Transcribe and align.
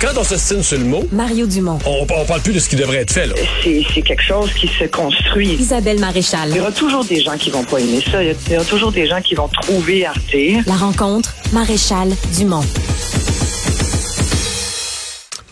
Quand 0.00 0.16
on 0.16 0.24
s'estime 0.24 0.62
sur 0.62 0.78
le 0.78 0.84
mot, 0.84 1.06
Mario 1.12 1.46
Dumont. 1.46 1.78
on, 1.84 2.06
on 2.08 2.24
parle 2.24 2.40
plus 2.40 2.54
de 2.54 2.58
ce 2.58 2.70
qui 2.70 2.76
devrait 2.76 2.98
être 2.98 3.12
fait. 3.12 3.26
Là. 3.26 3.34
c'est 3.62 3.82
c'est 3.92 4.00
quelque 4.00 4.22
chose 4.22 4.50
qui 4.54 4.66
se 4.66 4.84
construit. 4.84 5.50
Isabelle 5.60 6.00
Maréchal. 6.00 6.48
Il 6.48 6.56
y 6.56 6.60
aura 6.60 6.72
toujours 6.72 7.04
des 7.04 7.20
gens 7.20 7.36
qui 7.36 7.50
vont 7.50 7.64
pas 7.64 7.78
aimer 7.80 8.02
ça. 8.10 8.22
Il 8.24 8.34
y 8.50 8.56
aura 8.56 8.64
toujours 8.64 8.92
des 8.92 9.06
gens 9.06 9.20
qui 9.20 9.34
vont 9.34 9.48
trouver 9.48 10.06
à 10.06 10.12
redire. 10.12 10.62
La 10.66 10.76
rencontre, 10.76 11.34
Maréchal 11.52 12.08
Dumont. 12.34 12.64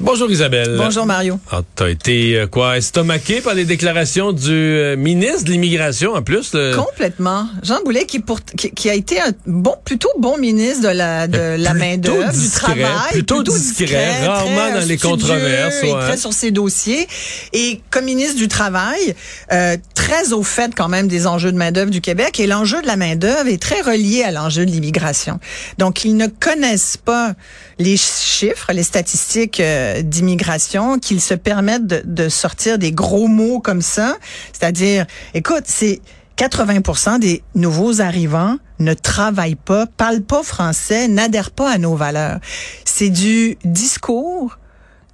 Bonjour 0.00 0.30
Isabelle. 0.30 0.76
Bonjour 0.76 1.06
Mario. 1.06 1.40
Ah, 1.50 1.62
T'as 1.74 1.88
été 1.88 2.36
euh, 2.36 2.46
quoi 2.46 2.78
estomaqué 2.78 3.40
par 3.40 3.54
les 3.54 3.64
déclarations 3.64 4.32
du 4.32 4.52
euh, 4.52 4.96
ministre 4.96 5.42
de 5.42 5.50
l'immigration 5.50 6.14
en 6.14 6.22
plus. 6.22 6.54
le- 6.54 6.76
Complètement. 6.76 7.48
Jean 7.64 7.82
Boulet 7.84 8.06
qui, 8.06 8.20
pour, 8.20 8.38
qui, 8.45 8.70
qui 8.70 8.88
a 8.88 8.95
été 8.95 9.20
un 9.20 9.32
bon, 9.46 9.74
plutôt 9.84 10.10
bon 10.20 10.38
ministre 10.38 10.82
de 10.84 10.88
la, 10.95 11.26
de 11.26 11.56
la 11.58 11.74
main 11.74 11.98
Plutôt 11.98 12.12
d'œuvre, 12.16 12.32
du 12.32 12.48
travail, 12.48 13.10
plutôt 13.12 13.42
discret, 13.42 14.24
rarement 14.24 14.72
dans 14.72 14.87
les 14.87 14.98
controverses, 14.98 15.82
et 15.82 15.92
ouais. 15.92 16.01
très 16.01 16.16
sur 16.16 16.32
ses 16.32 16.52
dossiers. 16.52 17.09
Et 17.52 17.80
comme 17.90 18.04
ministre 18.04 18.37
du 18.37 18.46
travail, 18.46 19.16
euh, 19.52 19.76
très 19.96 20.32
au 20.32 20.45
fait 20.45 20.73
quand 20.76 20.88
même 20.88 21.09
des 21.09 21.26
enjeux 21.26 21.51
de 21.51 21.56
main 21.56 21.73
d'œuvre 21.73 21.90
du 21.90 22.01
Québec. 22.01 22.38
Et 22.38 22.46
l'enjeu 22.46 22.80
de 22.82 22.87
la 22.87 22.95
main 22.96 23.16
d'œuvre 23.16 23.48
est 23.48 23.60
très 23.60 23.80
relié 23.80 24.23
à 24.23 24.30
l'enjeu 24.30 24.65
de 24.65 24.70
l'immigration. 24.70 25.40
Donc 25.78 26.04
ils 26.04 26.16
ne 26.16 26.28
connaissent 26.28 26.96
pas 26.96 27.32
les 27.80 27.96
chiffres, 27.96 28.70
les 28.73 28.82
statistiques 28.84 29.59
euh, 29.60 29.98
d'immigration, 30.02 30.98
qu'ils 30.98 31.20
se 31.20 31.34
permettent 31.34 31.87
de, 31.87 32.02
de 32.05 32.29
sortir 32.29 32.79
des 32.79 32.93
gros 32.93 33.29
mots 33.29 33.61
comme 33.61 33.83
ça. 33.83 34.16
C'est-à-dire, 34.52 35.07
écoute, 35.34 35.65
c'est 35.65 36.01
80 36.37 37.19
des 37.19 37.43
nouveaux 37.55 38.01
arrivants 38.01 38.59
ne 38.79 38.95
travaillent 38.95 39.57
pas, 39.57 39.87
parlent 39.87 40.23
pas 40.23 40.43
français, 40.43 41.09
n'adhèrent 41.09 41.51
pas 41.51 41.71
à 41.71 41.79
nos 41.79 41.97
valeurs. 41.97 42.38
C'est 42.84 43.11
du 43.11 43.59
discours 43.65 44.59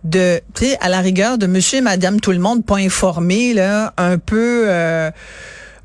de, 0.04 0.40
tu 0.54 0.66
sais, 0.66 0.78
à 0.80 0.88
la 0.88 1.00
rigueur 1.00 1.38
de 1.38 1.46
monsieur 1.46 1.78
et 1.78 1.82
madame 1.82 2.20
tout 2.20 2.32
le 2.32 2.38
monde 2.38 2.64
pas 2.64 2.76
informés, 2.76 3.54
là, 3.54 3.94
un 3.96 4.18
peu, 4.18 4.64
euh, 4.68 5.10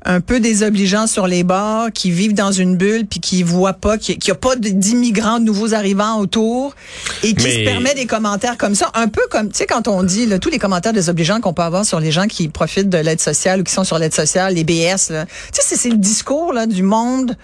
un 0.04 0.20
peu 0.20 0.40
désobligeants 0.40 1.06
sur 1.06 1.26
les 1.26 1.44
bords, 1.44 1.88
qui 1.92 2.10
vivent 2.10 2.32
dans 2.34 2.52
une 2.52 2.76
bulle 2.76 3.06
puis 3.06 3.20
qui 3.20 3.42
voient 3.42 3.74
pas, 3.74 3.98
qu'il 3.98 4.16
n'y 4.24 4.30
a 4.30 4.34
pas 4.34 4.56
d'immigrants, 4.56 5.38
de 5.40 5.44
nouveaux 5.44 5.74
arrivants 5.74 6.18
autour 6.18 6.74
et 7.22 7.34
qui 7.34 7.44
Mais- 7.44 7.54
se 7.56 7.64
permet 7.64 7.94
des 7.94 8.06
commentaires 8.06 8.56
comme 8.56 8.74
ça, 8.74 8.90
un 8.94 9.08
peu 9.08 9.20
comme, 9.30 9.48
tu 9.50 9.58
sais, 9.58 9.66
quand 9.66 9.88
on 9.88 10.02
dit, 10.02 10.24
là, 10.26 10.38
tous 10.38 10.48
les 10.50 10.58
commentaires 10.58 10.92
désobligeants 10.94 11.40
qu'on 11.40 11.52
peut 11.52 11.62
avoir 11.62 11.84
sur 11.84 12.00
les 12.00 12.10
gens 12.12 12.26
qui 12.26 12.48
profitent 12.48 12.88
de 12.88 12.98
l'aide 12.98 13.20
sociale 13.20 13.60
ou 13.60 13.64
qui 13.64 13.72
sont 13.74 13.84
sur 13.84 13.98
l'aide 13.98 14.14
sociale, 14.14 14.54
les 14.54 14.64
BS, 14.64 15.10
là. 15.10 15.26
Tu 15.52 15.60
sais, 15.62 15.76
c'est- 15.76 15.90
le 15.90 15.96
discours, 15.98 16.52
là, 16.52 16.66
du 16.66 16.82
monde 16.82 17.36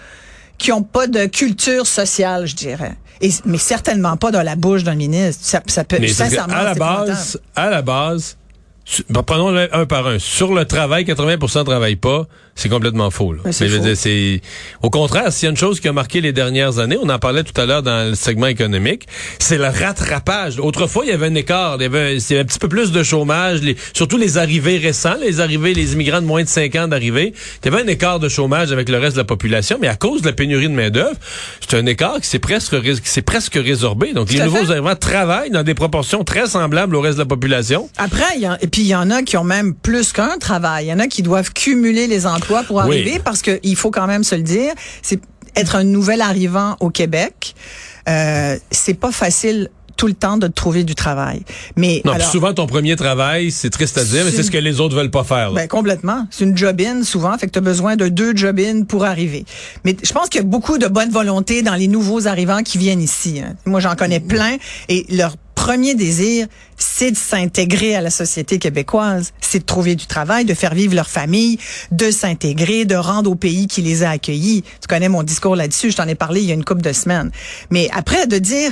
qui 0.59 0.73
ont 0.73 0.83
pas 0.83 1.07
de 1.07 1.27
culture 1.27 1.87
sociale, 1.87 2.47
je 2.47 2.55
dirais. 2.55 2.97
Et, 3.21 3.31
mais 3.45 3.59
certainement 3.59 4.17
pas 4.17 4.31
dans 4.31 4.43
la 4.43 4.57
bouche 4.57 4.83
d'un 4.85 4.95
ministre. 4.95 5.43
Ça, 5.45 5.61
ça 5.67 5.85
peut, 5.85 5.99
Mais 6.01 6.09
sincèrement, 6.09 6.55
à 6.55 6.63
la 6.65 6.75
base, 6.75 7.39
à 7.55 7.69
la 7.71 7.83
base, 7.83 8.37
bon, 9.11 9.23
prenons-le 9.23 9.75
un 9.75 9.87
par 9.87 10.07
un. 10.07 10.19
Sur 10.19 10.55
le 10.55 10.65
travail, 10.65 11.05
80% 11.05 11.65
travaillent 11.65 11.97
pas. 11.97 12.27
C'est 12.59 12.71
complètement 12.71 13.11
faux. 13.11 13.35
Là. 13.35 13.41
Mais 13.45 13.53
faux. 13.53 13.79
dire, 13.83 13.97
c'est 13.99 14.41
au 14.83 14.89
contraire, 14.89 15.31
s'il 15.31 15.45
y 15.45 15.49
a 15.49 15.51
une 15.51 15.59
chose 15.59 15.79
qui 15.79 15.89
a 15.89 15.93
marqué 15.93 16.23
les 16.23 16.33
dernières 16.33 16.79
années, 16.79 16.97
on 17.03 17.11
en 17.11 17.19
parlait 17.19 17.45
tout 17.45 17.59
à 17.61 17.67
l'heure 17.67 17.83
dans 17.83 18.09
le 18.09 18.15
segment 18.15 18.47
économique, 18.47 19.07
c'est 19.39 19.59
le 19.59 19.67
rattrapage. 19.67 20.59
Autrefois, 20.59 21.05
il 21.05 21.11
y 21.11 21.13
avait 21.13 21.27
un 21.27 21.35
écart, 21.35 21.77
il 21.79 21.83
y 21.83 21.85
avait, 21.85 22.17
il 22.17 22.23
y 22.23 22.33
avait 22.33 22.41
un 22.41 22.45
petit 22.47 22.59
peu 22.59 22.69
plus 22.69 22.93
de 22.93 23.03
chômage, 23.03 23.61
les- 23.61 23.77
surtout 23.93 24.17
les 24.17 24.39
arrivées 24.39 24.79
récents, 24.79 25.17
les 25.21 25.41
arrivées, 25.41 25.75
les 25.75 25.93
immigrants 25.93 26.23
de 26.23 26.27
moins 26.27 26.45
de 26.45 26.49
5 26.49 26.75
ans 26.77 26.89
d'arrivée. 26.89 27.35
Il 27.63 27.71
y 27.71 27.75
avait 27.75 27.83
un 27.85 27.87
écart 27.89 28.21
de 28.21 28.29
chômage 28.31 28.73
avec 28.73 28.89
le 28.89 28.97
reste 28.97 29.17
de 29.17 29.21
la 29.21 29.25
population, 29.25 29.77
mais 29.79 29.89
à 29.89 29.97
cause 29.97 30.23
de 30.23 30.27
la 30.29 30.33
pénurie 30.33 30.69
de 30.71 30.75
main 30.75 30.89
d'œuvre, 30.89 31.17
c'est 31.61 31.77
un 31.77 31.85
écart 31.85 32.23
qui 32.23 32.27
s'est 32.29 32.39
presque, 32.39 32.81
qui 32.81 32.97
s'est 33.11 33.21
presque 33.21 33.57
résorbé. 33.63 34.15
Donc, 34.15 34.33
les 34.33 34.41
nouveaux 34.43 34.71
arrivants 34.71 34.97
travaillent 34.97 35.51
dans 35.51 35.63
des 35.63 35.75
proportions 35.75 36.25
très 36.25 36.47
semblables 36.47 36.97
au 36.97 37.03
reste 37.03 37.17
de 37.19 37.23
la 37.23 37.27
population. 37.27 37.91
Après, 37.99 38.25
il 38.37 38.43
y 38.43 38.47
et 38.63 38.67
puis 38.69 38.76
il 38.83 38.87
y 38.89 38.95
en 38.95 39.11
a 39.11 39.23
qui 39.23 39.37
ont 39.37 39.45
même 39.45 39.75
plus 39.75 40.13
qu'un 40.13 40.39
travail. 40.39 40.87
Il 40.87 40.89
y 40.89 40.93
en 40.93 40.99
a 40.99 41.07
qui 41.07 41.23
doivent 41.23 41.53
cumuler 41.53 42.07
les 42.07 42.27
emplois 42.27 42.63
pour 42.63 42.77
Oui. 42.77 42.83
arriver 42.83 43.21
parce 43.25 43.43
que 43.43 43.59
il 43.63 43.77
faut 43.77 43.91
quand 43.91 44.07
même 44.07 44.25
se 44.25 44.35
le 44.35 44.43
dire, 44.43 44.73
c'est 45.03 45.21
être 45.55 45.77
un 45.77 45.85
nouvel 45.85 46.21
arrivant 46.21 46.77
au 46.81 46.91
Québec, 46.91 47.55
euh, 48.09 48.57
c'est 48.71 48.95
pas 48.95 49.11
facile 49.13 49.71
tout 49.97 50.07
le 50.09 50.13
temps 50.13 50.37
de 50.37 50.47
trouver 50.47 50.85
du 50.85 50.95
travail. 50.95 51.41
Mais 51.75 52.03
Non, 52.05 52.13
puis 52.13 52.21
alors, 52.21 52.31
souvent, 52.31 52.53
ton 52.53 52.67
premier 52.67 52.97
travail, 52.97 53.51
c'est 53.51 53.71
triste 53.71 53.97
à 53.97 54.05
dire, 54.05 54.27
mais 54.27 54.31
C'est- 54.31 54.37
c'est 54.37 54.43
ce 54.43 54.51
que 54.51 54.59
les 54.59 54.79
autres 54.79 54.95
veulent 54.95 55.11
pas 55.11 55.25
faire. 55.25 55.49
là. 55.53 55.63
Ben, 55.63 55.69
complètement. 55.69 56.27
C'est 56.31 56.45
une 56.45 56.55
job-in, 56.55 57.03
souvent. 57.03 57.39
Fait 57.39 57.47
que 57.47 57.53
tu 57.53 57.59
as 57.59 57.63
besoin 57.63 57.97
de 57.97 58.09
deux 58.09 58.37
job-in 58.37 58.83
pour 58.83 59.07
arriver. 59.07 59.47
Mais 59.87 59.97
je 60.03 60.13
pense 60.13 60.29
qu'il 60.29 60.43
y 60.43 60.45
a 60.45 60.47
beaucoup 60.47 60.77
de 60.77 60.87
bonne 60.87 61.09
volonté 61.11 61.63
dans 61.63 61.75
les 61.77 61.89
nouveaux 61.89 62.27
arrivants 62.27 62.63
qui 62.63 62.77
viennent 62.77 63.01
ici. 63.01 63.41
hein. 63.43 63.55
Moi, 63.65 63.81
j'en 63.81 63.95
connais 63.97 64.21
plein. 64.21 64.59
Et 64.91 65.07
leur 65.09 65.35
premier 65.67 65.97
désir, 65.97 66.47
c'est 66.77 67.11
de 67.11 67.17
s'intégrer 67.17 67.97
à 67.97 68.01
la 68.01 68.11
société 68.11 68.61
québécoise. 68.61 69.33
C'est 69.41 69.59
de 69.59 69.65
trouver 69.65 69.97
du 69.97 70.07
travail, 70.07 70.45
de 70.45 70.55
faire 70.55 70.75
vivre 70.75 70.95
leur 70.95 71.09
famille, 71.09 71.59
de 71.91 72.13
s'intégrer, 72.13 72.85
de 72.85 72.95
rendre 72.95 73.33
au 73.33 73.35
pays 73.35 73.67
qui 73.67 73.83
les 73.83 74.05
a 74.05 74.11
accueillis. 74.11 74.63
Tu 74.63 74.87
connais 74.89 75.09
mon 75.09 75.25
discours 75.25 75.57
là-dessus. 75.57 75.91
Je 75.91 75.97
t'en 75.97 76.07
ai 76.07 76.15
parlé 76.15 76.41
il 76.41 76.47
y 76.47 76.53
a 76.53 76.55
une 76.55 76.65
couple 76.65 76.83
de 76.83 76.93
semaines. 76.93 77.33
Mais 77.71 77.89
après, 77.93 78.29
de 78.29 78.39
dire... 78.39 78.71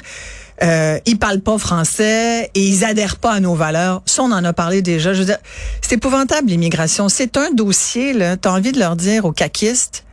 Euh, 0.63 1.01
ils 1.05 1.19
parlent 1.19 1.41
pas 1.41 1.59
français 1.59 2.49
et 2.55 2.65
ils 2.65 2.85
adhèrent 2.85 3.17
pas 3.17 3.33
à 3.33 3.41
nos 3.41 3.57
valeurs. 3.57 4.03
Ça, 4.07 4.23
on 4.23 4.31
en 4.31 4.45
a 4.45 4.53
parlé 4.53 4.83
déjà. 4.83 5.13
Je 5.13 5.19
veux 5.19 5.25
dire, 5.25 5.39
c'est 5.81 5.97
épouvantable 5.97 6.49
l'immigration. 6.49 7.09
C'est 7.09 7.37
un 7.37 7.51
dossier 7.51 8.13
là. 8.13 8.37
T'as 8.37 8.53
envie 8.53 8.71
de 8.71 8.79
leur 8.79 8.95
dire 8.95 9.25
aux 9.25 9.33
caquistes, 9.33 10.05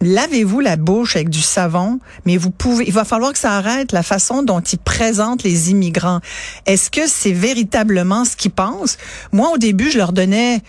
lavez-vous 0.00 0.60
la 0.60 0.76
bouche 0.76 1.16
avec 1.16 1.28
du 1.28 1.40
savon, 1.42 1.98
mais 2.24 2.36
vous 2.36 2.50
pouvez. 2.50 2.84
Il 2.86 2.92
va 2.92 3.04
falloir 3.04 3.32
que 3.32 3.38
ça 3.38 3.52
arrête 3.52 3.92
la 3.92 4.02
façon 4.02 4.42
dont 4.42 4.60
ils 4.60 4.78
présentent 4.78 5.42
les 5.42 5.70
immigrants. 5.70 6.20
Est-ce 6.66 6.90
que 6.90 7.06
c'est 7.06 7.32
véritablement 7.32 8.24
ce 8.24 8.36
qu'ils 8.36 8.50
pensent? 8.52 8.96
Moi, 9.32 9.50
au 9.52 9.58
début, 9.58 9.90
je 9.90 9.98
leur 9.98 10.12
donnais, 10.12 10.60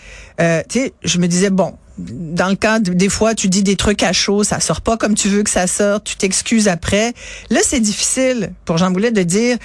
euh, 0.41 0.61
tu 0.69 0.79
sais, 0.79 0.93
je 1.03 1.17
me 1.19 1.27
disais 1.27 1.49
bon. 1.49 1.73
Dans 2.01 2.47
le 2.47 2.55
cas, 2.55 2.79
de- 2.79 2.93
des 2.93 3.09
fois, 3.09 3.35
tu 3.35 3.49
dis 3.49 3.61
des 3.61 3.75
trucs 3.75 4.03
à 4.03 4.13
chaud, 4.13 4.45
ça 4.45 4.61
sort 4.61 4.79
pas 4.79 4.95
comme 4.95 5.15
tu 5.15 5.27
veux 5.27 5.43
que 5.43 5.49
ça 5.49 5.67
sorte, 5.67 6.05
tu 6.05 6.15
t'excuses 6.15 6.69
après. 6.69 7.13
Là, 7.49 7.59
c'est 7.61 7.81
difficile 7.81 8.53
pour 8.63 8.77
Jean 8.77 8.89
Boulet 8.89 9.11
de 9.11 9.21
dire, 9.23 9.57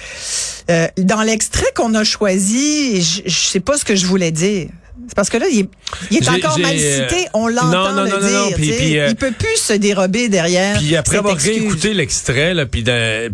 euh, 0.69 0.87
dans 0.97 1.21
l'extrait 1.21 1.71
qu'on 1.77 1.93
a 1.93 2.03
choisi, 2.03 3.01
je, 3.01 3.21
je 3.25 3.39
sais 3.47 3.61
pas 3.61 3.77
ce 3.77 3.85
que 3.85 3.95
je 3.95 4.05
voulais 4.05 4.31
dire. 4.31 4.67
C'est 5.07 5.15
parce 5.15 5.29
que 5.29 5.37
là, 5.37 5.45
il 5.51 5.59
est, 5.61 5.69
il 6.11 6.17
est 6.17 6.29
encore 6.29 6.57
mal 6.59 6.75
euh, 6.75 7.07
cité, 7.09 7.27
on 7.33 7.47
l'entend 7.47 7.93
non, 7.93 7.95
non, 7.95 8.03
le 8.05 8.09
non, 8.11 8.49
dire. 8.49 9.01
euh, 9.01 9.07
il 9.09 9.15
peut 9.15 9.33
plus 9.37 9.57
se 9.57 9.73
dérober 9.73 10.29
derrière. 10.29 10.77
Puis 10.77 10.95
après 10.95 11.17
avoir 11.17 11.35
réécouté 11.37 11.93
l'extrait, 11.93 12.53
puis 12.65 12.83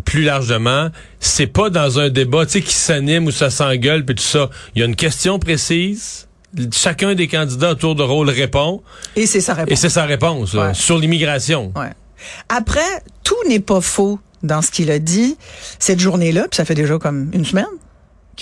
plus 0.04 0.22
largement, 0.22 0.88
c'est 1.20 1.46
pas 1.46 1.70
dans 1.70 1.98
un 1.98 2.08
débat, 2.10 2.46
tu 2.46 2.52
sais, 2.52 2.60
qui 2.62 2.74
s'anime 2.74 3.26
ou 3.26 3.30
ça 3.30 3.48
s'engueule, 3.50 4.04
puis 4.04 4.14
tout 4.16 4.22
ça. 4.22 4.50
Il 4.74 4.80
y 4.80 4.82
a 4.82 4.86
une 4.86 4.96
question 4.96 5.38
précise. 5.38 6.26
Chacun 6.72 7.14
des 7.14 7.28
candidats 7.28 7.70
à 7.70 7.74
tour 7.74 7.94
de 7.94 8.02
rôle 8.02 8.28
répond, 8.28 8.82
Et 9.16 9.26
c'est 9.26 9.40
sa 9.40 9.54
réponse. 9.54 9.72
et 9.72 9.76
c'est 9.76 9.88
sa 9.88 10.04
réponse 10.04 10.52
Ouais. 10.52 10.74
sur 10.74 10.98
l'immigration. 10.98 11.72
Ouais. 11.76 11.90
Après, 12.50 12.80
tout 13.24 13.36
n'est 13.48 13.60
pas 13.60 13.80
faux 13.80 14.18
dans 14.42 14.60
ce 14.60 14.70
qu'il 14.70 14.90
a 14.90 14.98
dit 14.98 15.36
cette 15.78 16.00
journée-là, 16.00 16.42
puis 16.50 16.56
ça 16.56 16.64
fait 16.64 16.74
déjà 16.74 16.98
comme 16.98 17.30
une 17.32 17.44
semaine 17.44 17.64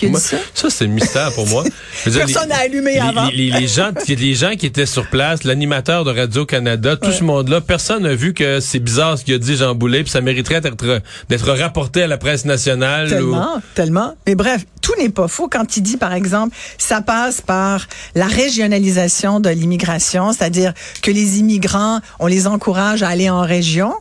a 0.01 0.09
Moi, 0.09 0.19
ça? 0.19 0.37
ça, 0.53 0.69
c'est 0.69 0.85
le 0.85 0.91
mystère 0.91 1.31
pour 1.33 1.47
moi. 1.47 1.63
Personne 2.03 2.49
n'a 2.49 2.57
allumé 2.57 2.93
les, 2.93 2.99
avant. 2.99 3.27
Les, 3.33 3.67
gens, 3.67 3.91
les 4.07 4.33
gens 4.35 4.55
qui 4.55 4.65
étaient 4.65 4.85
sur 4.85 5.09
place, 5.09 5.43
l'animateur 5.43 6.03
de 6.05 6.11
Radio-Canada, 6.11 6.95
tout 6.97 7.11
ce 7.11 7.23
monde-là, 7.23 7.61
personne 7.61 8.03
n'a 8.03 8.15
vu 8.15 8.33
que 8.33 8.59
c'est 8.59 8.79
bizarre 8.79 9.17
ce 9.17 9.23
qu'il 9.25 9.33
a 9.33 9.37
dit 9.37 9.55
Jean 9.57 9.75
Boulet, 9.75 10.03
puis 10.03 10.11
ça 10.11 10.21
mériterait 10.21 10.61
d'être 10.61 11.51
rapporté 11.51 12.03
à 12.03 12.07
la 12.07 12.17
presse 12.17 12.45
nationale. 12.45 13.07
ou- 13.07 13.09
Tellement, 13.09 13.61
tellement. 13.75 14.13
Mais 14.27 14.35
bref, 14.35 14.65
tout 14.81 14.93
n'est 14.97 15.09
pas 15.09 15.27
faux 15.27 15.47
quand 15.47 15.77
il 15.77 15.83
dit, 15.83 15.97
par 15.97 16.13
exemple, 16.13 16.55
ça 16.77 17.01
passe 17.01 17.41
par 17.41 17.87
la 18.15 18.25
régionalisation 18.27 19.39
de 19.39 19.49
l'immigration, 19.49 20.31
c'est-à-dire 20.33 20.73
que 21.01 21.11
les 21.11 21.39
immigrants, 21.39 21.99
on 22.19 22.27
les 22.27 22.47
encourage 22.47 23.03
à 23.03 23.09
aller 23.09 23.29
en 23.29 23.41
région, 23.41 23.93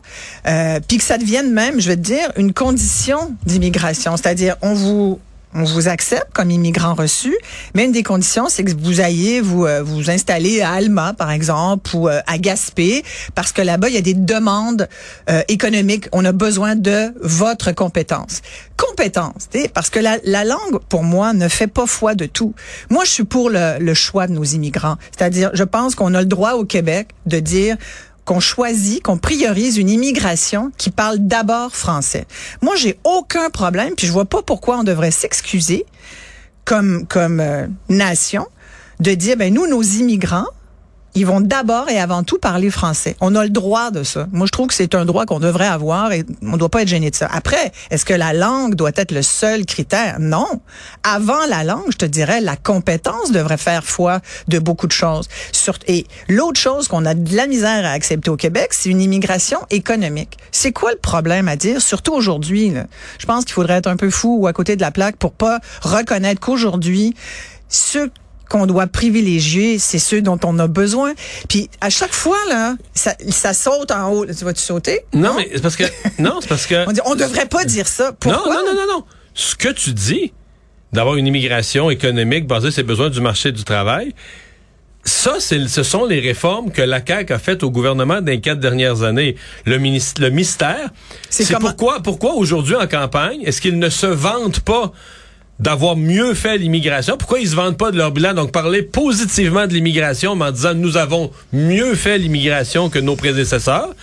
euh, 0.47 0.81
puis 0.87 0.99
que 0.99 1.05
ça 1.05 1.19
devienne 1.19 1.53
même, 1.53 1.81
je 1.81 1.89
vais 1.89 1.97
te 1.97 2.01
dire, 2.03 2.31
une 2.37 2.53
condition 2.53 3.35
d'immigration, 3.47 4.17
c'est-à-dire 4.17 4.57
on 4.63 4.75
vous 4.75 5.21
on 5.55 5.65
vous 5.65 5.89
accepte 5.89 6.33
comme 6.33 6.51
immigrant 6.51 6.95
reçu, 6.95 7.37
mais 7.75 7.85
une 7.85 7.93
des 7.93 8.03
conditions, 8.03 8.49
c'est 8.49 8.63
que 8.63 8.73
vous 8.77 9.01
ayez 9.01 9.41
vous 9.41 9.67
euh, 9.67 9.83
vous 9.83 10.11
installer 10.11 10.61
à 10.61 10.73
Alma, 10.73 11.13
par 11.13 11.31
exemple, 11.31 11.95
ou 11.95 12.09
euh, 12.09 12.21
à 12.27 12.39
Gaspé, 12.39 13.03
parce 13.35 13.53
que 13.53 13.63
là-bas, 13.63 13.89
il 13.89 13.95
y 13.95 13.99
a 13.99 14.03
des 14.03 14.15
demandes 14.15 14.89
euh, 15.29 15.43
économiques. 15.49 16.09
On 16.13 16.25
a 16.25 16.33
besoin 16.33 16.77
de 16.77 17.13
votre 17.21 17.73
compétence. 17.73 18.43
Compétence, 18.77 19.49
parce 19.75 19.91
que 19.91 19.99
la, 19.99 20.19
la 20.25 20.45
langue, 20.45 20.79
pour 20.89 21.03
moi, 21.03 21.33
ne 21.33 21.49
fait 21.49 21.67
pas 21.67 21.87
foi 21.87 22.15
de 22.15 22.27
tout. 22.27 22.55
Moi, 22.89 23.05
je 23.05 23.11
suis 23.11 23.25
pour 23.25 23.51
le, 23.51 23.79
le 23.79 23.95
choix 23.95 24.27
de 24.27 24.33
nos 24.33 24.45
immigrants. 24.45 24.97
C'est-à-dire, 25.17 25.51
je 25.55 25.65
pense 25.65 25.95
qu'on 25.95 26.15
a 26.15 26.21
le 26.21 26.27
droit 26.27 26.53
au 26.53 26.65
Québec 26.65 27.09
de 27.27 27.41
dire 27.41 27.77
qu'on 28.31 28.39
choisit, 28.39 29.03
qu'on 29.03 29.19
priorise 29.19 29.77
une 29.77 29.91
immigration 29.91 30.71
qui 30.79 30.91
parle 30.91 31.19
d'abord 31.19 31.75
français. 31.75 32.27
Moi, 32.63 32.77
j'ai 32.77 32.97
aucun 33.03 33.51
problème, 33.51 33.95
puis 33.97 34.07
je 34.07 34.13
vois 34.13 34.25
pas 34.25 34.41
pourquoi 34.41 34.79
on 34.79 34.85
devrait 34.85 35.11
s'excuser 35.11 35.85
comme 36.65 37.09
comme 37.09 37.41
euh, 37.41 37.67
nation 37.89 38.47
de 39.01 39.15
dire 39.15 39.37
ben 39.37 39.53
nous 39.53 39.67
nos 39.67 39.83
immigrants 39.83 40.47
ils 41.15 41.27
vont 41.27 41.41
d'abord 41.41 41.89
et 41.89 41.99
avant 41.99 42.23
tout 42.23 42.39
parler 42.39 42.71
français. 42.71 43.17
On 43.21 43.35
a 43.35 43.43
le 43.43 43.51
droit 43.51 43.91
de 43.91 44.03
ça. 44.03 44.27
Moi, 44.33 44.47
je 44.47 44.53
trouve 44.53 44.69
que 44.69 44.75
c'est 44.75 44.95
un 44.95 45.05
droit 45.05 45.27
qu'on 45.27 45.41
devrait 45.41 45.67
avoir 45.67 46.13
et 46.13 46.25
on 46.43 46.53
ne 46.53 46.57
doit 46.57 46.69
pas 46.69 46.83
être 46.83 46.89
gêné 46.89 47.11
de 47.11 47.17
ça. 47.17 47.29
Après, 47.33 47.73
est-ce 47.91 48.05
que 48.05 48.15
la 48.15 48.33
langue 48.33 48.75
doit 48.75 48.93
être 48.95 49.13
le 49.13 49.23
seul 49.23 49.65
critère? 49.67 50.19
Non. 50.21 50.61
Avant 51.03 51.47
la 51.49 51.65
langue, 51.65 51.91
je 51.91 51.97
te 51.97 52.07
dirais, 52.07 52.41
la 52.41 52.57
compétence 52.57 53.33
devrait 53.33 53.57
faire 53.57 53.85
foi 53.85 54.21
de 54.49 54.59
beaucoup 54.59 54.87
de 54.87 54.93
choses. 54.93 55.29
Et 55.87 56.07
l'autre 56.29 56.61
chose 56.61 56.89
qu'on 56.89 57.05
a 57.05 57.15
de 57.15 57.37
la 57.37 57.47
misère 57.47 57.85
à 57.85 57.91
accepter 57.91 58.31
au 58.31 58.37
Québec, 58.37 58.69
c'est 58.71 58.89
une 58.89 59.01
immigration 59.01 59.59
économique. 59.71 60.39
C'est 60.53 60.73
quoi 60.73 60.93
le 60.93 60.99
problème 60.99 61.49
à 61.49 61.57
dire, 61.57 61.81
surtout 61.81 62.13
aujourd'hui? 62.13 62.73
Je 63.19 63.27
pense 63.27 63.45
qu'il 63.45 63.55
faudrait 63.55 63.75
être 63.75 63.87
un 63.87 63.97
peu 63.97 64.11
fou 64.11 64.39
ou 64.41 64.47
à 64.47 64.53
côté 64.53 64.77
de 64.77 64.81
la 64.81 64.91
plaque 64.91 65.17
pour 65.17 65.33
pas 65.33 65.61
reconnaître 65.83 66.41
qu'aujourd'hui, 66.41 67.15
ceux 67.69 68.11
qu'on 68.51 68.67
doit 68.67 68.87
privilégier, 68.87 69.79
c'est 69.79 69.99
ceux 69.99 70.21
dont 70.21 70.39
on 70.45 70.59
a 70.59 70.67
besoin. 70.67 71.15
Puis 71.49 71.71
à 71.81 71.89
chaque 71.89 72.13
fois 72.13 72.37
là, 72.49 72.75
ça, 72.95 73.15
ça 73.31 73.55
saute 73.55 73.91
en 73.93 74.13
haut. 74.13 74.27
Tu 74.27 74.45
vas-tu 74.45 74.61
sauter? 74.61 75.01
Non, 75.15 75.35
mais 75.37 75.49
c'est 75.55 75.63
parce 75.63 75.77
que 75.77 75.85
non, 76.19 76.41
c'est 76.43 76.49
parce 76.49 76.67
que 76.67 76.85
on, 76.89 76.93
dit, 76.93 77.01
on 77.07 77.15
devrait 77.15 77.47
pas 77.47 77.65
dire 77.65 77.89
ça. 77.89 78.13
Pourquoi? 78.13 78.55
Non, 78.55 78.65
non, 78.67 78.75
non, 78.75 78.87
non, 78.87 78.93
non. 78.99 79.05
Ce 79.33 79.55
que 79.55 79.69
tu 79.69 79.93
dis 79.93 80.33
d'avoir 80.93 81.17
une 81.17 81.27
immigration 81.27 81.89
économique 81.89 82.47
basée 82.47 82.73
sur 82.73 82.83
les 82.83 82.87
besoins 82.87 83.09
du 83.09 83.21
marché 83.21 83.53
du 83.53 83.63
travail, 83.63 84.13
ça, 85.05 85.37
ce 85.41 85.83
sont 85.83 86.05
les 86.05 86.21
réformes 86.21 86.71
que 86.71 86.83
la 86.83 87.05
CAQ 87.05 87.33
a 87.33 87.39
faites 87.39 87.63
au 87.63 87.71
gouvernement 87.71 88.21
dans 88.21 88.27
les 88.27 88.41
quatre 88.41 88.61
dernières 88.61 89.03
années. 89.03 89.37
Le, 89.65 89.79
ministre, 89.79 90.21
le 90.21 90.31
mystère, 90.31 90.91
c'est, 91.31 91.59
pourquoi, 91.59 92.01
pourquoi 92.01 92.35
aujourd'hui 92.35 92.75
en 92.75 92.87
campagne, 92.87 93.41
est-ce 93.43 93.61
qu'ils 93.61 93.79
ne 93.79 93.89
se 93.89 94.07
vantent 94.07 94.61
pas 94.61 94.93
d'avoir 95.61 95.97
mieux 95.97 96.35
fait 96.35 96.59
l'immigration. 96.59 97.17
Pourquoi 97.17 97.39
ils 97.39 97.49
se 97.49 97.55
vendent 97.55 97.77
pas 97.77 97.91
de 97.91 97.97
leur 97.97 98.11
bilan? 98.11 98.35
Donc, 98.35 98.51
parler 98.51 98.83
positivement 98.83 99.67
de 99.67 99.75
l'immigration, 99.75 100.33
en 100.33 100.51
disant 100.51 100.75
nous 100.75 100.97
avons 100.97 101.31
mieux 101.53 101.95
fait 101.95 102.19
l'immigration 102.19 102.89
que 102.89 102.99
nos 102.99 103.15
prédécesseurs. 103.15 103.95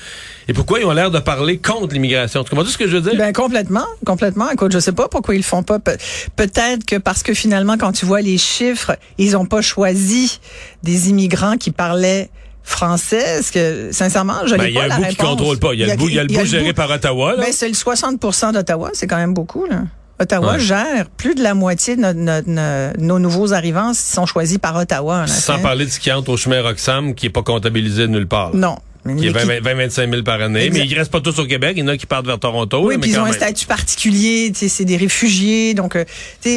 Et 0.50 0.54
pourquoi 0.54 0.80
ils 0.80 0.86
ont 0.86 0.92
l'air 0.92 1.12
de 1.12 1.20
parler 1.20 1.58
contre 1.58 1.94
l'immigration? 1.94 2.44
Tu 2.44 2.52
comprends 2.52 2.66
ce 2.66 2.78
que 2.78 2.88
je 2.88 2.98
veux 2.98 3.02
dire? 3.02 3.18
Ben, 3.18 3.34
complètement, 3.34 3.86
complètement. 4.06 4.50
Écoute, 4.50 4.72
je 4.72 4.80
sais 4.80 4.94
pas 4.94 5.10
pourquoi 5.10 5.36
ils 5.36 5.40
le 5.40 5.44
font 5.44 5.64
pas. 5.64 5.80
peut-être 5.80 6.86
que 6.86 6.96
parce 6.96 7.22
que 7.22 7.34
finalement, 7.34 7.78
quand 7.78 7.92
tu 7.92 8.06
vois 8.06 8.22
les 8.22 8.38
chiffres, 8.38 8.96
ils 9.18 9.36
ont 9.36 9.46
pas 9.46 9.62
choisi 9.62 10.40
des 10.84 11.10
immigrants 11.10 11.58
qui 11.58 11.72
parlaient 11.72 12.30
français? 12.64 13.40
Est-ce 13.40 13.52
que, 13.52 13.90
sincèrement, 13.92 14.46
je 14.46 14.56
n'ai 14.56 14.72
ben, 14.72 14.74
pas 14.74 14.88
la 14.88 14.96
réponse. 14.96 14.96
Il 14.96 14.96
y 14.96 14.96
a 14.96 14.96
un 14.96 15.00
bout 15.00 15.10
qui 15.10 15.16
contrôle 15.16 15.60
pas. 15.60 15.74
Il 15.74 15.80
y 15.80 15.84
a, 15.84 15.88
le 15.88 15.98
bout, 15.98 16.10
il 16.10 16.16
y 16.16 16.20
a 16.20 16.24
le 16.24 16.30
bout 16.30 16.46
géré 16.46 16.74
par 16.74 16.90
Ottawa. 16.90 17.36
Ben, 17.38 17.52
c'est 17.52 17.68
le 17.68 17.74
60% 17.74 18.54
d'Ottawa. 18.54 18.92
C'est 18.94 19.08
quand 19.08 19.18
même 19.18 19.34
beaucoup. 19.34 19.66
Là. 19.66 19.84
Ottawa 20.20 20.58
gère 20.58 21.10
plus 21.16 21.36
de 21.36 21.44
la 21.44 21.54
moitié 21.54 21.96
de 21.96 23.00
nos 23.00 23.20
nouveaux 23.20 23.54
arrivants 23.54 23.92
qui 23.92 24.00
sont 24.00 24.26
choisis 24.26 24.58
par 24.58 24.76
Ottawa. 24.76 25.28
Sans 25.28 25.60
parler 25.60 25.86
de 25.86 25.92
ce 25.92 26.00
qui 26.00 26.12
entre 26.12 26.30
au 26.30 26.38
chemin 26.38 26.62
Roxham, 26.62 27.14
qui 27.14 27.28
est 27.28 27.32
pas 27.32 27.44
comptabilisé 27.44 28.08
nulle 28.08 28.28
part. 28.28 28.56
Non. 28.56 28.78
Qui 29.16 29.28
est 29.28 29.32
20-25 29.32 30.10
000 30.10 30.24
par 30.24 30.42
année. 30.42 30.70
Mais 30.70 30.86
ils 30.86 30.94
restent 30.94 31.12
pas 31.12 31.22
tous 31.22 31.40
au 31.40 31.46
Québec. 31.46 31.74
Il 31.78 31.80
y 31.80 31.84
en 31.84 31.88
a 31.88 31.96
qui 31.96 32.06
partent 32.06 32.26
vers 32.26 32.40
Toronto. 32.40 32.86
Oui, 32.86 32.98
puis 32.98 33.12
ils 33.12 33.20
ont 33.20 33.26
un 33.26 33.32
statut 33.32 33.66
particulier. 33.66 34.52
C'est 34.54 34.84
des 34.84 34.98
réfugiés. 34.98 35.74
Donc, 35.74 35.96
euh, 35.96 36.04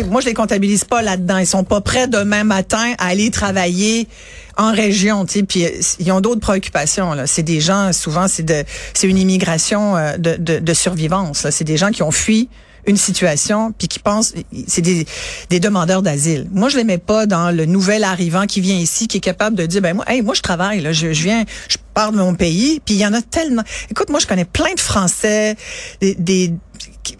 moi, 0.06 0.20
je 0.20 0.26
les 0.26 0.34
comptabilise 0.34 0.84
pas 0.84 1.02
là-dedans. 1.02 1.38
Ils 1.38 1.46
sont 1.46 1.64
pas 1.64 1.80
prêts 1.80 2.08
demain 2.08 2.42
matin 2.42 2.94
à 2.98 3.08
aller 3.08 3.30
travailler 3.30 4.08
en 4.56 4.72
région, 4.72 5.24
puis 5.26 5.64
euh, 5.64 5.70
ils 6.00 6.10
ont 6.12 6.20
d'autres 6.20 6.40
préoccupations. 6.40 7.14
C'est 7.26 7.42
des 7.44 7.60
gens 7.60 7.92
souvent, 7.92 8.26
c'est 8.28 8.42
de, 8.42 8.64
c'est 8.94 9.06
une 9.06 9.16
immigration 9.16 9.96
euh, 9.96 10.16
de, 10.18 10.36
de, 10.36 10.58
de 10.58 10.74
survivance. 10.74 11.46
c'est 11.50 11.64
des 11.64 11.76
gens 11.76 11.90
qui 11.90 12.02
ont 12.02 12.10
fui 12.10 12.48
une 12.86 12.96
situation 12.96 13.72
puis 13.72 13.88
qui 13.88 13.98
pensent 13.98 14.34
c'est 14.66 14.82
des, 14.82 15.06
des 15.48 15.60
demandeurs 15.60 16.02
d'asile. 16.02 16.48
Moi 16.52 16.68
je 16.68 16.76
les 16.76 16.84
mets 16.84 16.98
pas 16.98 17.26
dans 17.26 17.50
le 17.50 17.66
nouvel 17.66 18.04
arrivant 18.04 18.46
qui 18.46 18.60
vient 18.60 18.76
ici 18.76 19.08
qui 19.08 19.18
est 19.18 19.20
capable 19.20 19.56
de 19.56 19.66
dire 19.66 19.82
ben 19.82 19.94
moi 19.94 20.04
moi 20.22 20.34
je 20.34 20.42
travaille 20.42 20.80
là, 20.80 20.92
je, 20.92 21.12
je 21.12 21.22
viens 21.22 21.44
je 21.68 21.76
pars 21.94 22.12
de 22.12 22.18
mon 22.18 22.34
pays 22.34 22.80
puis 22.84 22.94
il 22.94 23.00
y 23.00 23.06
en 23.06 23.14
a 23.14 23.22
tellement. 23.22 23.62
Écoute 23.90 24.10
moi 24.10 24.20
je 24.20 24.26
connais 24.26 24.44
plein 24.44 24.74
de 24.74 24.80
français 24.80 25.56
des, 26.00 26.14
des 26.14 26.54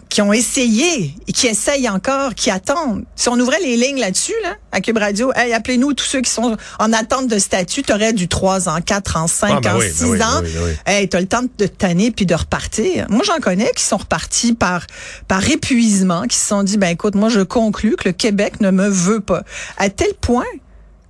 qui 0.09 0.23
ont 0.23 0.33
essayé 0.33 1.15
et 1.27 1.33
qui 1.33 1.47
essayent 1.47 1.89
encore, 1.89 2.35
qui 2.35 2.51
attendent. 2.51 3.05
Si 3.17 3.29
on 3.29 3.39
ouvrait 3.39 3.61
les 3.61 3.77
lignes 3.77 4.01
là-dessus, 4.01 4.35
là, 4.43 4.57
à 4.73 4.81
Cube 4.81 4.99
Radio, 4.99 5.33
hey, 5.35 5.53
appelez-nous 5.53 5.95
tous 5.95 6.05
ceux 6.05 6.21
qui 6.21 6.31
sont 6.31 6.57
en 6.79 6.93
attente 6.93 7.29
de 7.29 7.39
statut. 7.39 7.83
Tu 7.83 7.93
aurais 7.93 8.13
du 8.13 8.29
3 8.29 8.69
ans, 8.69 8.81
4 8.85 9.17
ans, 9.17 9.27
5 9.27 9.51
ah, 9.51 9.61
ben 9.61 9.77
ans, 9.77 9.81
6 9.81 10.05
ben 10.05 10.23
ans. 10.23 10.43
Ben 10.43 10.77
hey, 10.87 11.09
tu 11.09 11.17
as 11.17 11.21
le 11.21 11.27
temps 11.27 11.43
de 11.59 11.67
tanner 11.67 12.11
puis 12.11 12.27
de 12.27 12.35
repartir. 12.35 13.07
Moi, 13.09 13.23
j'en 13.27 13.39
connais 13.39 13.71
qui 13.77 13.85
sont 13.85 13.99
repartis 13.99 14.55
par, 14.55 14.87
par 15.29 15.49
épuisement, 15.49 16.23
qui 16.23 16.37
se 16.37 16.47
sont 16.47 16.63
dit, 16.63 16.77
ben 16.77 16.89
écoute, 16.89 17.15
moi, 17.15 17.29
je 17.29 17.41
conclus 17.41 17.97
que 17.97 18.09
le 18.09 18.13
Québec 18.13 18.61
ne 18.61 18.71
me 18.71 18.89
veut 18.89 19.21
pas. 19.21 19.43
À 19.79 19.91
tel 19.91 20.13
point 20.21 20.45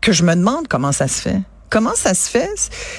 que 0.00 0.12
je 0.12 0.22
me 0.24 0.34
demande 0.34 0.68
comment 0.68 0.92
ça 0.92 1.08
se 1.08 1.20
fait. 1.20 1.40
Comment 1.70 1.94
ça 1.94 2.14
se 2.14 2.28
fait? 2.28 2.50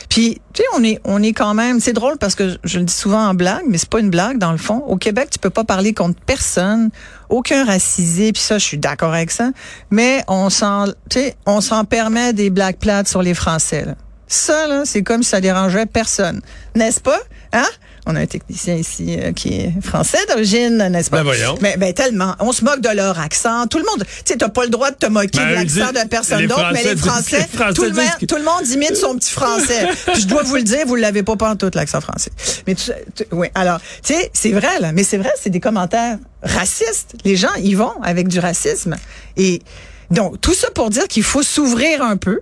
Puis 0.09 0.41
tu 0.53 0.61
sais, 0.61 0.67
on 0.77 0.83
est 0.83 0.99
on 1.03 1.21
est 1.21 1.33
quand 1.33 1.53
même. 1.53 1.79
C'est 1.79 1.93
drôle 1.93 2.17
parce 2.17 2.35
que 2.35 2.57
je 2.63 2.79
le 2.79 2.85
dis 2.85 2.93
souvent 2.93 3.27
en 3.27 3.33
blague, 3.33 3.63
mais 3.67 3.77
c'est 3.77 3.89
pas 3.89 3.99
une 3.99 4.09
blague 4.09 4.37
dans 4.37 4.53
le 4.53 4.57
fond. 4.57 4.77
Au 4.87 4.95
Québec, 4.95 5.29
tu 5.29 5.39
peux 5.39 5.49
pas 5.49 5.65
parler 5.65 5.93
contre 5.93 6.19
personne, 6.21 6.89
aucun 7.29 7.65
racisé. 7.65 8.31
Puis 8.31 8.41
ça, 8.41 8.57
je 8.57 8.65
suis 8.65 8.77
d'accord 8.77 9.13
avec 9.13 9.29
ça. 9.31 9.51
Mais 9.89 10.23
on 10.27 10.49
s'en, 10.49 10.87
tu 11.09 11.19
sais, 11.19 11.35
on 11.45 11.59
s'en 11.59 11.83
permet 11.83 12.33
des 12.33 12.49
blagues 12.49 12.77
plates 12.77 13.09
sur 13.09 13.21
les 13.21 13.33
Français. 13.33 13.85
Là. 13.85 13.95
Ça, 14.27 14.65
là, 14.67 14.83
c'est 14.85 15.03
comme 15.03 15.23
si 15.23 15.29
ça 15.29 15.41
dérangeait 15.41 15.85
personne, 15.85 16.39
n'est-ce 16.73 17.01
pas? 17.01 17.19
Hein? 17.51 17.67
On 18.07 18.15
a 18.15 18.21
un 18.21 18.25
technicien 18.25 18.75
ici 18.75 19.17
euh, 19.19 19.31
qui 19.31 19.53
est 19.53 19.73
français 19.81 20.17
d'origine, 20.27 20.77
n'est-ce 20.89 21.09
pas? 21.09 21.17
Ben 21.17 21.23
voyons. 21.23 21.55
Mais 21.61 21.77
ben, 21.77 21.93
tellement. 21.93 22.35
On 22.39 22.51
se 22.51 22.63
moque 22.63 22.81
de 22.81 22.89
leur 22.89 23.19
accent. 23.19 23.67
Tout 23.67 23.77
le 23.77 23.83
monde, 23.83 24.03
tu 24.03 24.21
sais, 24.25 24.37
t'as 24.37 24.49
pas 24.49 24.63
le 24.63 24.69
droit 24.69 24.89
de 24.89 24.95
te 24.95 25.05
moquer 25.05 25.37
ben, 25.37 25.49
de 25.49 25.53
l'accent 25.53 25.91
de 25.91 26.07
personne 26.07 26.47
d'autre, 26.47 26.71
mais 26.73 26.83
les 26.83 26.95
Français, 26.95 27.47
tout, 27.75 27.83
le 27.83 27.91
monde, 27.91 28.27
tout, 28.27 28.35
le 28.37 28.43
monde 28.43 28.67
imite 28.67 28.95
son 28.95 29.15
petit 29.15 29.31
français. 29.31 29.87
Puis 30.13 30.23
je 30.23 30.27
dois 30.27 30.41
vous 30.43 30.55
le 30.55 30.63
dire, 30.63 30.85
vous 30.87 30.95
l'avez 30.95 31.21
pas 31.21 31.35
pas 31.35 31.51
en 31.51 31.55
tout 31.55 31.69
l'accent 31.73 32.01
français. 32.01 32.31
Mais 32.65 32.75
tu, 32.75 32.91
oui, 33.31 33.47
alors, 33.53 33.79
tu 34.03 34.13
sais, 34.13 34.31
c'est 34.33 34.51
vrai 34.51 34.79
là, 34.79 34.91
mais 34.91 35.03
c'est 35.03 35.17
vrai, 35.17 35.31
c'est 35.39 35.51
des 35.51 35.59
commentaires 35.59 36.17
racistes. 36.41 37.15
Les 37.23 37.35
gens 37.35 37.53
y 37.59 37.75
vont 37.75 37.93
avec 38.01 38.27
du 38.27 38.39
racisme. 38.39 38.95
Et 39.37 39.61
donc 40.09 40.41
tout 40.41 40.53
ça 40.53 40.71
pour 40.71 40.89
dire 40.89 41.07
qu'il 41.07 41.23
faut 41.23 41.43
s'ouvrir 41.43 42.01
un 42.01 42.17
peu, 42.17 42.41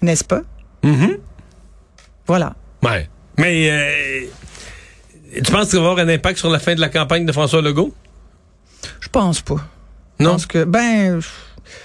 n'est-ce 0.00 0.24
pas? 0.24 0.42
Mm 0.84 1.14
Voilà. 2.26 2.54
Ouais. 2.84 3.08
Mais 3.38 3.70
euh, 3.70 4.26
tu 5.34 5.52
penses 5.52 5.66
que 5.66 5.70
ça 5.70 5.80
va 5.80 5.90
avoir 5.90 5.98
un 6.04 6.08
impact 6.08 6.38
sur 6.38 6.50
la 6.50 6.58
fin 6.58 6.74
de 6.74 6.80
la 6.80 6.88
campagne 6.88 7.24
de 7.24 7.32
François 7.32 7.62
Legault? 7.62 7.94
Je 9.00 9.08
pense 9.08 9.40
pas. 9.40 9.66
Non? 10.18 10.30
Parce 10.30 10.46
que, 10.46 10.64
ben, 10.64 11.20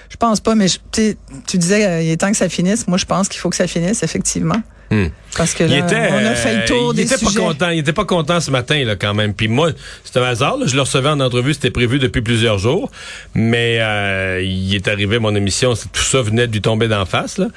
je 0.09 0.17
pense 0.17 0.39
pas, 0.39 0.55
mais 0.55 0.67
tu 0.91 1.57
disais, 1.57 1.85
euh, 1.85 2.01
il 2.01 2.09
est 2.09 2.17
temps 2.17 2.31
que 2.31 2.37
ça 2.37 2.49
finisse. 2.49 2.87
Moi, 2.87 2.97
je 2.97 3.05
pense 3.05 3.29
qu'il 3.29 3.39
faut 3.39 3.49
que 3.49 3.55
ça 3.55 3.67
finisse, 3.67 4.03
effectivement. 4.03 4.61
Hmm. 4.93 5.07
Parce 5.35 5.55
que 5.55 5.63
là, 5.63 5.83
on 6.11 6.25
a 6.25 6.35
fait 6.35 6.57
le 6.57 6.65
tour 6.65 6.93
il 6.93 6.97
des 6.97 7.01
était 7.03 7.17
sujets. 7.17 7.39
Pas 7.39 7.47
content, 7.47 7.69
il 7.69 7.79
était 7.79 7.93
pas 7.93 8.05
content 8.05 8.39
ce 8.39 8.51
matin 8.51 8.83
là 8.85 8.95
quand 8.95 9.15
même. 9.15 9.33
Puis 9.33 9.47
moi, 9.47 9.71
c'est 10.03 10.19
un 10.19 10.23
hasard. 10.23 10.57
je 10.65 10.75
le 10.75 10.81
recevais 10.81 11.09
en 11.09 11.19
entrevue, 11.19 11.55
c'était 11.55 11.71
prévu 11.71 11.97
depuis 11.97 12.21
plusieurs 12.21 12.59
jours, 12.59 12.91
mais 13.33 13.79
euh, 13.79 14.43
il 14.43 14.75
est 14.75 14.87
arrivé 14.87 15.15
à 15.15 15.19
mon 15.19 15.33
émission, 15.33 15.73
tout 15.73 16.03
ça 16.03 16.21
venait 16.21 16.45
de 16.45 16.53
lui 16.53 16.61
tomber 16.61 16.87
d'en 16.87 17.05
face. 17.05 17.39
Là. 17.39 17.47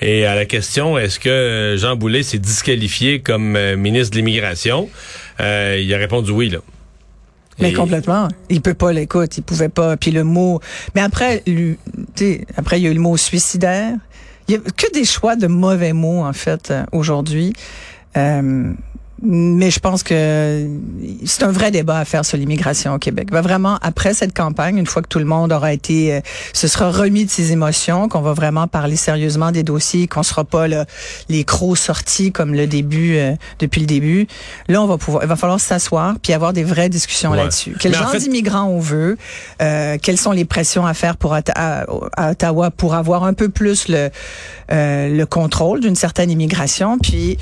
Et 0.00 0.24
à 0.24 0.36
la 0.36 0.44
question, 0.44 0.96
est-ce 0.96 1.18
que 1.18 1.74
Jean 1.76 1.96
Boulet 1.96 2.22
s'est 2.22 2.38
disqualifié 2.38 3.20
comme 3.20 3.56
euh, 3.56 3.76
ministre 3.76 4.12
de 4.12 4.18
l'immigration, 4.18 4.88
euh, 5.40 5.80
il 5.82 5.92
a 5.92 5.98
répondu 5.98 6.30
oui 6.30 6.50
là. 6.50 6.58
Mais 7.60 7.72
complètement. 7.72 8.28
Il 8.48 8.60
peut 8.60 8.74
pas 8.74 8.92
l'écouter, 8.92 9.36
il 9.38 9.42
pouvait 9.42 9.68
pas. 9.68 9.96
Puis 9.96 10.10
le 10.10 10.24
mot. 10.24 10.60
Mais 10.94 11.00
après, 11.00 11.42
lui, 11.46 11.78
après 12.56 12.80
il 12.80 12.84
y 12.84 12.86
a 12.88 12.90
eu 12.90 12.94
le 12.94 13.00
mot 13.00 13.16
suicidaire. 13.16 13.94
Il 14.48 14.54
y 14.54 14.56
a 14.56 14.60
que 14.60 14.92
des 14.92 15.04
choix 15.04 15.36
de 15.36 15.46
mauvais 15.46 15.92
mots, 15.92 16.22
en 16.22 16.32
fait, 16.32 16.70
euh, 16.70 16.84
aujourd'hui. 16.92 17.52
Euh, 18.16 18.72
mais 19.22 19.70
je 19.70 19.78
pense 19.78 20.02
que 20.02 20.66
c'est 21.24 21.44
un 21.44 21.52
vrai 21.52 21.70
débat 21.70 21.98
à 21.98 22.04
faire 22.04 22.24
sur 22.24 22.36
l'immigration 22.36 22.94
au 22.94 22.98
Québec. 22.98 23.30
Va 23.30 23.42
vraiment 23.42 23.78
après 23.80 24.12
cette 24.12 24.34
campagne, 24.34 24.76
une 24.76 24.86
fois 24.86 25.02
que 25.02 25.08
tout 25.08 25.20
le 25.20 25.24
monde 25.24 25.52
aura 25.52 25.72
été, 25.72 26.14
euh, 26.14 26.20
se 26.52 26.66
sera 26.66 26.90
remis 26.90 27.24
de 27.24 27.30
ses 27.30 27.52
émotions, 27.52 28.08
qu'on 28.08 28.22
va 28.22 28.32
vraiment 28.32 28.66
parler 28.66 28.96
sérieusement 28.96 29.52
des 29.52 29.62
dossiers, 29.62 30.08
qu'on 30.08 30.24
sera 30.24 30.44
pas 30.44 30.66
là, 30.66 30.84
les 31.28 31.44
crocs 31.44 31.78
sortis 31.78 32.32
comme 32.32 32.54
le 32.54 32.66
début 32.66 33.16
euh, 33.16 33.34
depuis 33.60 33.80
le 33.80 33.86
début. 33.86 34.26
Là, 34.68 34.82
on 34.82 34.86
va 34.86 34.98
pouvoir, 34.98 35.22
il 35.22 35.28
va 35.28 35.36
falloir 35.36 35.60
s'asseoir 35.60 36.16
puis 36.20 36.32
avoir 36.32 36.52
des 36.52 36.64
vraies 36.64 36.88
discussions 36.88 37.32
là-dessus. 37.32 37.76
Quel 37.78 37.94
genre 37.94 38.14
d'immigrants 38.16 38.64
on 38.66 38.80
veut 38.80 39.16
euh, 39.62 39.96
Quelles 40.02 40.18
sont 40.18 40.32
les 40.32 40.44
pressions 40.44 40.86
à 40.86 40.94
faire 40.94 41.16
pour 41.16 41.34
à, 41.34 42.30
Ottawa 42.30 42.70
pour 42.70 42.94
avoir 42.94 43.24
un 43.24 43.34
peu 43.34 43.48
plus 43.48 43.88
le 43.88 44.10
le 44.68 45.24
contrôle 45.24 45.80
d'une 45.80 45.94
certaine 45.94 46.30
immigration, 46.30 46.98
puis 46.98 47.38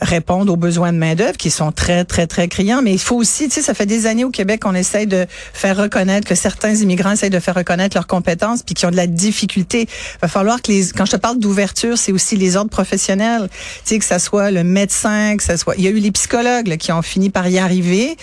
répondre 0.00 0.52
aux 0.52 0.56
besoins 0.56 0.92
de 0.96 1.00
main 1.00 1.14
d'œuvre 1.14 1.36
qui 1.36 1.50
sont 1.50 1.70
très 1.70 2.04
très 2.04 2.26
très 2.26 2.48
criants. 2.48 2.82
Mais 2.82 2.92
il 2.92 2.98
faut 2.98 3.16
aussi, 3.16 3.48
tu 3.48 3.54
sais, 3.54 3.62
ça 3.62 3.74
fait 3.74 3.86
des 3.86 4.06
années 4.06 4.24
au 4.24 4.30
Québec 4.30 4.62
qu'on 4.62 4.74
essaye 4.74 5.06
de 5.06 5.26
faire 5.52 5.76
reconnaître 5.76 6.26
que 6.26 6.34
certains 6.34 6.74
immigrants 6.74 7.12
essayent 7.12 7.30
de 7.30 7.38
faire 7.38 7.54
reconnaître 7.54 7.96
leurs 7.96 8.06
compétences, 8.06 8.62
puis 8.62 8.74
qui 8.74 8.86
ont 8.86 8.90
de 8.90 8.96
la 8.96 9.06
difficulté. 9.06 9.82
Il 9.82 10.18
va 10.22 10.28
falloir 10.28 10.60
que 10.60 10.72
les, 10.72 10.88
quand 10.88 11.04
je 11.04 11.12
te 11.12 11.16
parle 11.16 11.38
d'ouverture, 11.38 11.96
c'est 11.96 12.12
aussi 12.12 12.36
les 12.36 12.56
ordres 12.56 12.70
professionnels. 12.70 13.48
Tu 13.50 13.58
sais 13.84 13.98
que 13.98 14.04
ça 14.04 14.18
soit 14.18 14.50
le 14.50 14.64
médecin, 14.64 15.36
que 15.36 15.44
ça 15.44 15.56
soit, 15.56 15.76
il 15.76 15.84
y 15.84 15.86
a 15.86 15.90
eu 15.90 16.00
les 16.00 16.10
psychologues 16.10 16.66
là, 16.66 16.76
qui 16.76 16.90
ont 16.92 17.02
fini 17.02 17.30
par 17.30 17.46
y 17.48 17.58
arriver. 17.58 18.16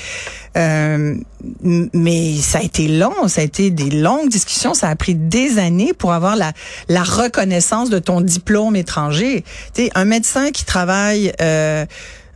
Euh, 0.55 1.15
mais 1.61 2.35
ça 2.37 2.59
a 2.59 2.61
été 2.61 2.87
long, 2.87 3.27
ça 3.27 3.41
a 3.41 3.43
été 3.43 3.71
des 3.71 3.89
longues 3.89 4.29
discussions, 4.29 4.73
ça 4.73 4.87
a 4.89 4.95
pris 4.95 5.15
des 5.15 5.57
années 5.57 5.93
pour 5.93 6.13
avoir 6.13 6.35
la, 6.35 6.53
la 6.89 7.03
reconnaissance 7.03 7.89
de 7.89 7.99
ton 7.99 8.21
diplôme 8.21 8.75
étranger. 8.75 9.43
Tu 9.73 9.85
sais, 9.85 9.91
un 9.95 10.05
médecin 10.05 10.51
qui 10.51 10.63
travaille 10.63 11.33
euh, 11.41 11.85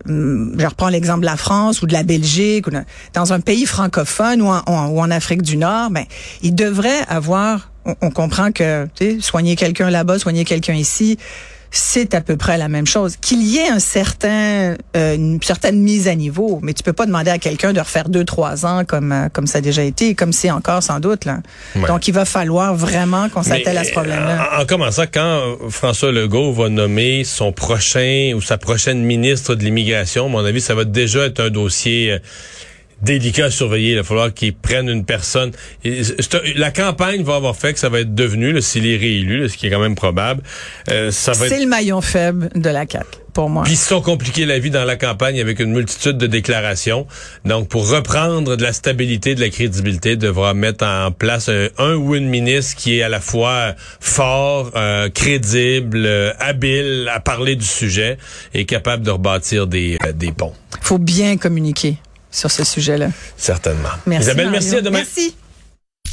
je 0.08 0.66
reprends 0.66 0.90
l'exemple 0.90 1.22
de 1.22 1.26
la 1.26 1.38
France 1.38 1.82
ou 1.82 1.88
de 1.88 1.94
la 1.94 2.04
Belgique 2.04 2.68
ou 2.68 2.72
dans 3.14 3.34
un 3.34 3.40
pays 3.40 3.66
francophone 3.66 4.42
ou 4.42 4.48
en, 4.48 5.12
Afrique 5.12 5.42
du 5.42 5.58
Nord, 5.58 5.90
ben 5.90 6.06
il 6.42 6.54
devrait 6.54 7.02
avoir. 7.08 7.72
On, 7.86 7.96
on 8.02 8.12
comprend 8.12 8.52
que 8.52 8.88
soigner 9.22 9.56
quelqu'un 9.56 9.90
là-bas, 9.90 10.20
soigner 10.20 10.44
quelqu'un 10.44 10.74
ici, 10.74 11.18
c'est 11.72 12.14
à 12.14 12.22
peu 12.22 12.38
près 12.38 12.58
la 12.58 12.70
même 12.70 12.88
chose. 12.88 13.16
Qu'il 13.18 13.44
y 13.44 13.58
ait 13.58 13.70
un 13.70 13.80
certain, 13.80 14.76
euh, 14.96 15.16
une 15.16 15.42
certaine 15.42 15.80
mise 15.80 16.08
à 16.08 16.16
niveau, 16.16 16.60
mais 16.62 16.74
tu 16.74 16.84
peux 16.84 16.94
pas 16.94 17.06
demander 17.06 17.32
à 17.32 17.38
quelqu'un 17.38 17.74
de 17.74 17.80
refaire 17.80 18.10
deux, 18.10 18.26
trois 18.26 18.66
ans 18.66 18.84
comme 18.86 19.12
euh, 19.12 19.30
comme 19.32 19.48
ça 19.48 19.60
a 19.60 19.62
déjà 19.62 19.84
été, 19.84 20.16
comme 20.16 20.34
c'est 20.34 20.52
encore 20.52 20.84
sans 20.84 21.00
doute 21.00 21.26
là. 21.26 21.40
Donc 21.88 22.08
il 22.08 22.14
va 22.14 22.26
falloir 22.26 22.76
vraiment 22.76 23.30
qu'on 23.30 23.44
s'attelle 23.44 23.78
à 23.78 23.84
ce 23.84 23.92
problème-là. 23.92 24.50
En, 24.58 24.62
en, 24.62 24.66
commençant, 24.66 25.06
quand 25.12 25.58
François 25.70 26.12
Legault 26.12 26.54
va 26.54 26.70
nommer 26.70 27.24
son 27.24 27.52
prochain 27.52 28.34
ou 28.36 28.42
sa 28.42 28.58
prochaine 28.58 29.04
ministre 29.04 29.56
de 29.56 29.64
l'immigration, 29.64 30.26
à 30.26 30.30
mon 30.30 30.46
avis, 30.46 30.62
ça 30.62 30.76
va 30.76 30.84
déjà 30.84 31.26
être 31.26 31.40
un 31.40 31.50
dossier. 31.50 32.14
Euh, 32.14 32.20
délicat 33.02 33.46
à 33.46 33.52
surveiller. 33.52 33.92
Il 33.92 33.98
va 33.98 34.04
falloir 34.04 34.34
qu'ils 34.34 34.56
prennent 34.56 34.90
une 34.90 35.06
personne. 35.06 35.52
La 36.56 36.72
campagne 36.72 37.24
va 37.24 37.36
avoir 37.36 37.56
fait 37.56 37.74
que 37.74 37.80
ça 37.80 37.90
va 37.90 38.00
être 38.02 38.16
devenu, 38.16 38.62
s'il 38.62 38.88
est 38.88 38.98
réélu, 38.98 39.50
ce 39.50 39.58
qui 39.58 39.68
est 39.68 39.70
quand 39.70 39.80
même 39.80 39.96
probable. 39.96 40.42
Euh, 40.90 41.12
ça 41.12 41.34
va 41.34 41.48
C'est 41.48 41.60
le 41.60 41.68
maillon 41.68 42.02
faible 42.02 42.50
de 42.56 42.70
la 42.70 42.86
CAQ. 42.90 43.08
Pour 43.34 43.52
moi. 43.52 43.62
Puis 43.66 43.74
ils 43.74 43.78
se 43.78 43.90
sont 43.90 44.02
compliqués 44.02 44.48
la 44.48 44.58
vie 44.58 44.72
dans 44.72 44.84
la 44.84 44.96
campagne 44.96 45.40
avec 45.40 45.60
une 45.60 45.72
multitude 45.72 46.18
de 46.18 46.26
déclarations. 46.26 47.06
Donc, 47.46 47.70
pour 47.70 47.88
reprendre 47.88 48.58
de 48.58 48.64
la 48.64 48.74
stabilité, 48.74 49.36
de 49.36 49.42
la 49.42 49.50
crédibilité, 49.50 50.16
devra 50.16 50.56
mettre 50.56 50.84
en 50.84 51.12
place 51.12 51.48
un, 51.78 51.94
ou 51.94 52.16
une 52.16 52.30
ministre 52.30 52.76
qui 52.78 52.98
est 52.98 53.04
à 53.04 53.10
la 53.10 53.20
fois 53.20 53.76
fort, 54.00 54.72
euh, 54.76 55.10
crédible, 55.10 56.04
euh, 56.08 56.34
habile 56.40 57.12
à 57.14 57.20
parler 57.20 57.56
du 57.56 57.66
sujet 57.66 58.18
et 58.56 58.66
capable 58.66 59.04
de 59.04 59.12
rebâtir 59.12 59.68
des, 59.68 60.00
euh, 60.04 60.14
des 60.14 60.32
ponts. 60.32 60.54
faut 60.82 60.98
bien 60.98 61.38
communiquer 61.38 61.98
sur 62.32 62.52
ce 62.52 62.64
sujet-là. 62.64 63.10
Certainement. 63.38 63.90
Merci 64.06 64.28
Isabelle, 64.28 64.50
merci 64.52 64.76
à 64.76 64.82
demain. 64.82 65.00
Merci. 65.00 65.36